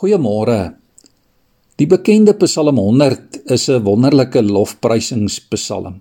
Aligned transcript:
Goeiemôre. 0.00 0.78
Die 1.76 1.84
bekende 1.84 2.32
Psalm 2.40 2.78
100 2.80 3.42
is 3.52 3.68
'n 3.68 3.84
wonderlike 3.84 4.40
lofprysingspsalm. 4.40 6.00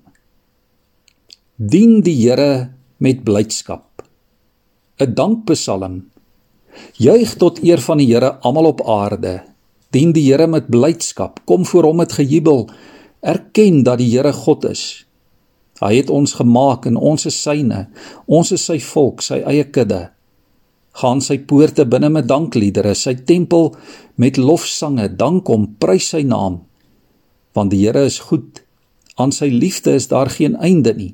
Dien 1.58 2.00
die 2.02 2.16
Here 2.16 2.72
met 2.98 3.26
blydskap. 3.26 4.08
'n 5.00 5.14
Dankpsalm. 5.14 6.12
Juig 6.96 7.36
tot 7.36 7.60
eer 7.60 7.82
van 7.82 7.98
die 7.98 8.08
Here 8.08 8.40
almal 8.40 8.72
op 8.72 8.88
aarde. 8.88 9.44
Dien 9.92 10.14
die 10.14 10.32
Here 10.32 10.48
met 10.48 10.70
blydskap. 10.70 11.42
Kom 11.46 11.66
voor 11.66 11.84
hom 11.84 11.98
met 11.98 12.12
gejubel. 12.12 12.70
Erken 13.20 13.84
dat 13.84 13.98
die 13.98 14.16
Here 14.16 14.32
God 14.34 14.64
is. 14.64 15.06
Hy 15.80 15.96
het 15.96 16.10
ons 16.10 16.34
gemaak 16.34 16.86
en 16.86 16.96
ons 16.96 17.26
is 17.26 17.42
syne. 17.42 17.90
Ons 18.28 18.52
is 18.52 18.66
sy 18.66 18.80
volk, 18.80 19.22
sy 19.22 19.44
eie 19.44 19.64
kudde 19.64 20.12
gaan 21.00 21.22
sy 21.24 21.40
poorte 21.48 21.86
binne 21.88 22.10
met 22.12 22.28
dankliedere, 22.28 22.94
sy 22.96 23.16
tempel 23.28 23.72
met 24.20 24.40
lofsange, 24.40 25.08
dank 25.20 25.48
hom, 25.48 25.68
prys 25.80 26.12
sy 26.14 26.26
naam. 26.28 26.62
Want 27.56 27.72
die 27.74 27.86
Here 27.86 28.04
is 28.08 28.20
goed. 28.30 28.64
Aan 29.20 29.32
sy 29.36 29.50
liefde 29.52 29.96
is 29.96 30.10
daar 30.12 30.32
geen 30.32 30.58
einde 30.60 30.94
nie. 30.96 31.14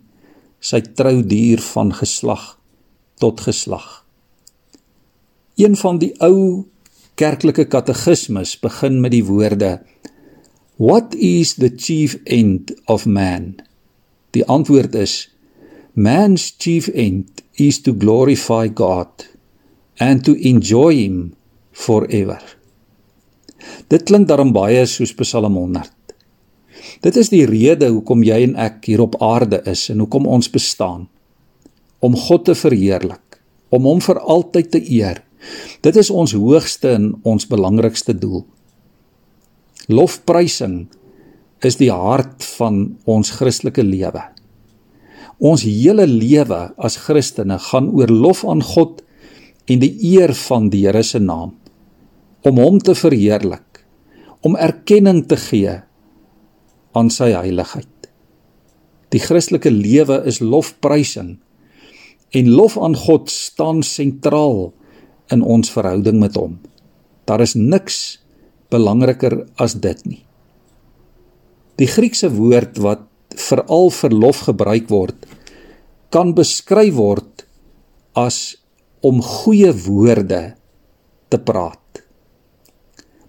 Sy 0.59 0.81
trou 0.97 1.21
duur 1.25 1.61
van 1.73 1.93
geslag 1.93 2.55
tot 3.21 3.41
geslag. 3.45 4.03
Een 5.55 5.77
van 5.79 6.01
die 6.01 6.11
ou 6.19 6.65
kerklike 7.15 7.67
katekismes 7.71 8.57
begin 8.59 8.99
met 9.01 9.13
die 9.13 9.23
woorde: 9.23 9.77
What 10.81 11.15
is 11.15 11.55
the 11.61 11.71
chief 11.71 12.17
end 12.25 12.73
of 12.91 13.05
man? 13.05 13.55
Die 14.35 14.43
antwoord 14.45 14.97
is: 14.99 15.29
Man's 15.93 16.51
chief 16.59 16.89
end 16.91 17.45
is 17.55 17.79
to 17.81 17.95
glorify 17.95 18.67
God 18.67 19.34
and 19.99 20.23
to 20.25 20.35
enjoy 20.35 20.93
him 20.95 21.35
forever. 21.71 22.41
Dit 23.89 24.05
klink 24.09 24.27
daarom 24.29 24.53
baie 24.55 24.85
soos 24.89 25.13
Psalm 25.15 25.55
100. 25.57 25.91
Dit 27.05 27.17
is 27.19 27.31
die 27.33 27.45
rede 27.49 27.89
hoekom 27.91 28.23
jy 28.25 28.41
en 28.47 28.55
ek 28.61 28.83
hier 28.89 29.03
op 29.05 29.17
aarde 29.23 29.61
is 29.69 29.87
en 29.93 30.03
hoekom 30.03 30.27
ons 30.29 30.49
bestaan. 30.51 31.07
Om 32.03 32.17
God 32.27 32.45
te 32.49 32.55
verheerlik, 32.57 33.39
om 33.73 33.87
hom 33.89 34.01
vir 34.03 34.19
altyd 34.21 34.71
te 34.75 34.81
eer. 34.83 35.23
Dit 35.85 35.97
is 35.97 36.09
ons 36.09 36.33
hoogste 36.37 36.95
en 36.97 37.11
ons 37.27 37.49
belangrikste 37.49 38.15
doel. 38.17 38.45
Lofprysing 39.89 40.85
is 41.65 41.77
die 41.77 41.91
hart 41.93 42.43
van 42.57 42.97
ons 43.09 43.35
Christelike 43.37 43.85
lewe. 43.85 44.23
Ons 45.43 45.65
hele 45.67 46.05
lewe 46.09 46.61
as 46.77 46.97
Christene 47.05 47.57
gaan 47.59 47.91
oor 47.93 48.11
lof 48.11 48.45
aan 48.47 48.63
God 48.63 49.01
en 49.71 49.81
die 49.81 49.93
eer 50.13 50.33
van 50.45 50.69
die 50.69 50.85
Here 50.85 51.03
se 51.03 51.19
naam 51.19 51.55
om 52.45 52.61
hom 52.61 52.79
te 52.79 52.93
verheerlik 52.95 53.81
om 54.45 54.57
erkenning 54.61 55.23
te 55.25 55.37
gee 55.41 55.73
aan 56.95 57.09
sy 57.09 57.31
heiligheid. 57.33 57.89
Die 59.09 59.21
christelike 59.21 59.71
lewe 59.73 60.19
is 60.29 60.41
lofprysing 60.43 61.35
en 62.35 62.51
lof 62.51 62.75
aan 62.77 62.97
God 62.99 63.31
staan 63.31 63.81
sentraal 63.85 64.69
in 65.33 65.41
ons 65.41 65.71
verhouding 65.73 66.19
met 66.21 66.37
hom. 66.37 66.59
Daar 67.25 67.41
is 67.41 67.55
niks 67.57 68.19
belangriker 68.69 69.39
as 69.61 69.77
dit 69.81 70.05
nie. 70.05 70.21
Die 71.81 71.89
Griekse 71.89 72.29
woord 72.35 72.77
wat 72.83 73.07
veral 73.35 73.89
vir 73.91 74.13
lof 74.13 74.45
gebruik 74.47 74.91
word 74.93 75.25
kan 76.13 76.31
beskryf 76.37 76.93
word 76.95 77.43
as 78.15 78.55
om 79.05 79.21
goeie 79.21 79.71
woorde 79.85 80.41
te 81.29 81.39
praat. 81.39 82.01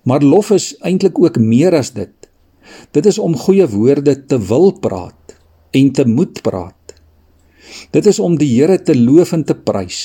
Maar 0.06 0.22
lof 0.24 0.52
is 0.54 0.72
eintlik 0.86 1.18
ook 1.20 1.40
meer 1.42 1.74
as 1.76 1.92
dit. 1.96 2.14
Dit 2.94 3.06
is 3.06 3.18
om 3.18 3.36
goeie 3.36 3.66
woorde 3.68 4.14
te 4.30 4.38
wil 4.48 4.70
praat 4.80 5.36
en 5.76 5.92
te 5.92 6.06
moet 6.08 6.40
praat. 6.42 6.94
Dit 7.92 8.06
is 8.06 8.20
om 8.22 8.38
die 8.38 8.48
Here 8.54 8.78
te 8.82 8.94
loof 8.96 9.34
en 9.36 9.44
te 9.44 9.54
prys. 9.54 10.00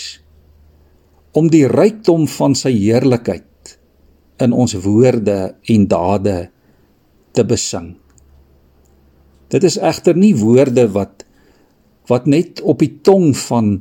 Om 1.37 1.47
die 1.53 1.67
rykdom 1.69 2.27
van 2.27 2.57
sy 2.57 2.73
heerlikheid 2.75 3.77
in 4.41 4.55
ons 4.57 4.73
woorde 4.83 5.53
en 5.69 5.87
dade 5.87 6.37
te 7.37 7.45
besing. 7.47 7.93
Dit 9.53 9.63
is 9.67 9.77
egter 9.77 10.17
nie 10.17 10.33
woorde 10.35 10.89
wat 10.95 11.27
wat 12.09 12.25
net 12.27 12.59
op 12.67 12.81
die 12.81 12.97
tong 13.05 13.29
van 13.37 13.75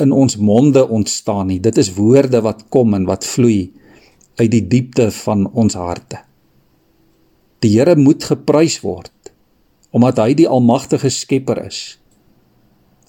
in 0.00 0.12
ons 0.12 0.36
monde 0.36 0.82
ontstaan 0.88 1.48
nie. 1.50 1.60
Dit 1.60 1.78
is 1.78 1.92
woorde 1.96 2.40
wat 2.44 2.66
kom 2.72 2.94
en 2.94 3.06
wat 3.08 3.26
vloei 3.26 3.70
uit 4.38 4.50
die 4.50 4.64
diepte 4.70 5.10
van 5.24 5.46
ons 5.52 5.74
harte. 5.78 6.22
Die 7.64 7.74
Here 7.74 7.96
moet 7.98 8.24
geprys 8.24 8.80
word 8.84 9.12
omdat 9.90 10.18
hy 10.20 10.34
die 10.36 10.48
almagtige 10.48 11.08
skepper 11.08 11.62
is. 11.64 11.96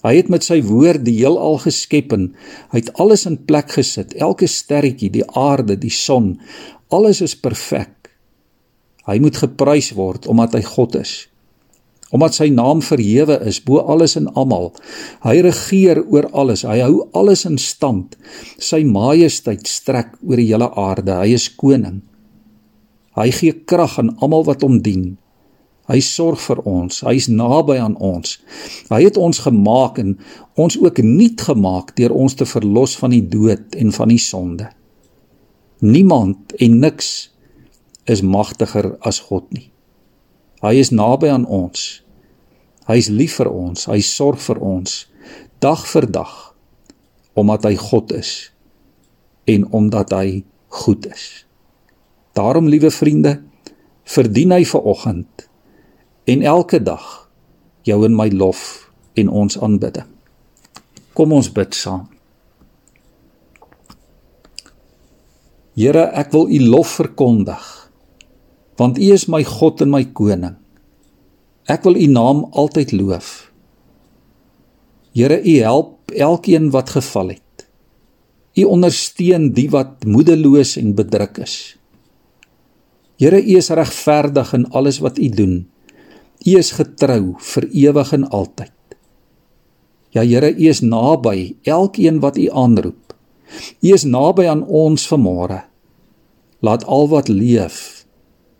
Hy 0.00 0.14
het 0.16 0.30
met 0.32 0.46
sy 0.46 0.62
woord 0.64 1.04
die 1.04 1.18
heelal 1.18 1.58
geskep 1.60 2.14
en 2.16 2.30
hy 2.72 2.80
het 2.80 2.88
alles 3.02 3.26
in 3.28 3.36
plek 3.44 3.74
gesit. 3.76 4.14
Elke 4.16 4.48
sterretjie, 4.48 5.10
die 5.12 5.26
aarde, 5.36 5.76
die 5.76 5.92
son, 5.92 6.38
alles 6.88 7.20
is 7.20 7.36
perfek. 7.36 8.08
Hy 9.04 9.18
moet 9.20 9.36
geprys 9.42 9.92
word 9.98 10.24
omdat 10.30 10.56
hy 10.56 10.64
God 10.64 10.96
is 11.02 11.18
omdat 12.10 12.34
sy 12.34 12.48
naam 12.50 12.82
verhewe 12.82 13.38
is 13.46 13.60
bo 13.62 13.78
alles 13.78 14.16
en 14.18 14.28
almal. 14.34 14.72
Hy 15.22 15.36
regeer 15.46 16.02
oor 16.02 16.26
alles. 16.34 16.64
Hy 16.66 16.80
hou 16.82 17.06
alles 17.16 17.44
in 17.46 17.58
stand. 17.58 18.16
Sy 18.58 18.82
majesteit 18.86 19.68
strek 19.70 20.16
oor 20.26 20.40
die 20.40 20.50
hele 20.50 20.70
aarde. 20.74 21.14
Hy 21.22 21.36
is 21.38 21.48
koning. 21.54 22.00
Hy 23.18 23.30
gee 23.34 23.54
krag 23.66 23.98
aan 24.00 24.14
almal 24.18 24.46
wat 24.48 24.66
hom 24.66 24.80
dien. 24.82 25.14
Hy 25.90 25.98
sorg 26.06 26.38
vir 26.44 26.60
ons. 26.70 27.00
Hy's 27.02 27.26
naby 27.30 27.80
aan 27.82 27.96
ons. 27.98 28.36
Hy 28.90 29.00
het 29.02 29.18
ons 29.18 29.42
gemaak 29.42 29.98
en 30.02 30.14
ons 30.60 30.76
ook 30.78 31.00
nuut 31.02 31.40
gemaak 31.42 31.96
deur 31.98 32.14
ons 32.14 32.36
te 32.38 32.46
verlos 32.46 32.94
van 33.00 33.14
die 33.14 33.24
dood 33.26 33.74
en 33.78 33.90
van 33.94 34.12
die 34.12 34.22
sonde. 34.22 34.70
Niemand 35.82 36.54
en 36.60 36.78
niks 36.82 37.30
is 38.10 38.22
magtiger 38.22 38.94
as 39.06 39.18
God 39.30 39.50
nie. 39.54 39.70
Hy 40.60 40.76
is 40.76 40.90
naby 40.92 41.30
aan 41.32 41.46
ons. 41.48 42.02
Hy's 42.90 43.08
lief 43.08 43.38
vir 43.40 43.48
ons. 43.48 43.86
Hy 43.88 44.00
sorg 44.04 44.40
vir 44.44 44.60
ons 44.60 45.06
dag 45.60 45.82
vir 45.92 46.06
dag 46.08 46.32
omdat 47.38 47.66
hy 47.68 47.76
God 47.78 48.12
is 48.16 48.50
en 49.48 49.66
omdat 49.76 50.12
hy 50.16 50.42
goed 50.82 51.06
is. 51.06 51.44
Daarom 52.36 52.68
liewe 52.68 52.90
vriende, 52.90 53.40
verdien 54.04 54.52
hy 54.54 54.64
ver 54.66 54.86
oggend 54.88 55.46
en 56.30 56.42
elke 56.42 56.80
dag 56.82 57.06
jou 57.86 58.00
en 58.06 58.16
my 58.16 58.28
lof 58.32 58.90
en 59.20 59.28
ons 59.28 59.58
aanbidding. 59.60 60.08
Kom 61.14 61.32
ons 61.36 61.50
bid 61.52 61.74
saam. 61.76 62.08
Here, 65.78 66.10
ek 66.12 66.32
wil 66.34 66.50
U 66.50 66.58
lof 66.74 66.98
verkondig 66.98 67.69
want 68.80 68.96
U 68.96 69.12
is 69.12 69.28
my 69.28 69.44
God 69.44 69.82
en 69.84 69.92
my 69.92 70.06
koning. 70.16 70.56
Ek 71.68 71.84
wil 71.84 71.98
U 72.00 72.06
naam 72.08 72.46
altyd 72.56 72.94
loof. 72.96 73.50
Here, 75.12 75.36
U 75.36 75.54
help 75.60 76.14
elkeen 76.16 76.70
wat 76.72 76.94
geval 76.96 77.34
het. 77.36 77.66
U 78.56 78.64
ondersteun 78.72 79.50
die 79.54 79.68
wat 79.70 80.06
moedeloos 80.08 80.76
en 80.80 80.94
bedruk 80.96 81.42
is. 81.44 81.76
Here, 83.20 83.36
U 83.36 83.56
is 83.60 83.68
regverdig 83.68 84.54
in 84.56 84.66
alles 84.72 85.02
wat 85.04 85.20
U 85.20 85.28
doen. 85.28 85.54
U 86.40 86.56
is 86.56 86.72
getrou 86.72 87.36
vir 87.52 87.68
ewig 87.68 88.12
en 88.16 88.28
altyd. 88.32 88.74
Ja 90.16 90.24
Here, 90.24 90.54
U 90.56 90.68
is 90.72 90.80
naby 90.80 91.60
elkeen 91.68 92.24
wat 92.24 92.40
U 92.40 92.48
aanroep. 92.48 93.14
U 93.84 93.92
is 93.92 94.08
naby 94.08 94.48
aan 94.48 94.64
ons 94.64 95.04
vanmôre. 95.10 95.66
Laat 96.64 96.86
al 96.88 97.10
wat 97.12 97.28
leef 97.28 97.99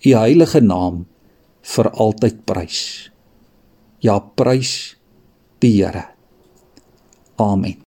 u 0.05 0.15
heilige 0.17 0.61
naam 0.65 1.05
vir 1.75 1.91
altyd 1.91 2.45
prys. 2.49 2.81
Ja, 4.01 4.19
prys 4.21 4.97
die 5.61 5.77
Here. 5.77 6.07
Amen. 7.37 7.90